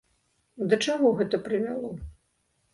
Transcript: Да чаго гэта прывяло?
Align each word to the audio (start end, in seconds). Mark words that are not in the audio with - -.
Да 0.71 0.79
чаго 0.87 1.13
гэта 1.21 1.43
прывяло? 1.51 1.95